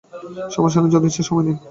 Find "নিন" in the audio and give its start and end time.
1.45-1.57